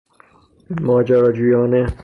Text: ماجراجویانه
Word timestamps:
ماجراجویانه 0.81 1.87